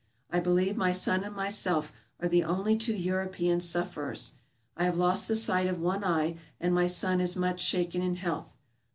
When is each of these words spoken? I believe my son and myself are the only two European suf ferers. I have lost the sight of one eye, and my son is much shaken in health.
I 0.31 0.39
believe 0.39 0.75
my 0.77 0.91
son 0.91 1.23
and 1.23 1.35
myself 1.35 1.93
are 2.19 2.27
the 2.27 2.43
only 2.43 2.75
two 2.75 2.95
European 2.95 3.59
suf 3.59 3.93
ferers. 3.93 4.31
I 4.75 4.85
have 4.85 4.97
lost 4.97 5.27
the 5.27 5.35
sight 5.35 5.67
of 5.67 5.79
one 5.79 6.03
eye, 6.03 6.37
and 6.59 6.73
my 6.73 6.87
son 6.87 7.21
is 7.21 7.35
much 7.35 7.61
shaken 7.61 8.01
in 8.01 8.15
health. 8.15 8.49